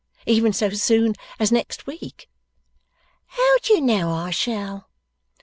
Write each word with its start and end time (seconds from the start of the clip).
Even 0.25 0.51
so 0.51 0.71
soon 0.71 1.13
as 1.37 1.51
next 1.51 1.85
week.' 1.85 2.27
'How 3.27 3.57
do 3.61 3.75
you 3.75 3.81
know 3.81 4.09
I 4.09 4.31
shall? 4.31 4.89